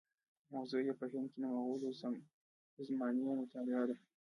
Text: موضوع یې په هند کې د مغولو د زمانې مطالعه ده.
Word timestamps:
موضوع 0.53 0.79
یې 0.87 0.93
په 0.99 1.05
هند 1.11 1.27
کې 1.31 1.39
د 1.41 1.45
مغولو 1.55 1.87
د 2.75 2.77
زمانې 2.89 3.21
مطالعه 3.41 3.83
ده. 3.89 3.95